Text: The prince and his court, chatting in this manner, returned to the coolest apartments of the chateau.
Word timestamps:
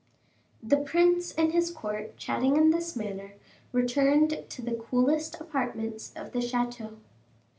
The 0.63 0.77
prince 0.77 1.31
and 1.35 1.51
his 1.53 1.69
court, 1.69 2.17
chatting 2.17 2.57
in 2.57 2.71
this 2.71 2.95
manner, 2.95 3.33
returned 3.71 4.45
to 4.49 4.61
the 4.63 4.73
coolest 4.73 5.39
apartments 5.39 6.11
of 6.15 6.31
the 6.31 6.41
chateau. 6.41 6.93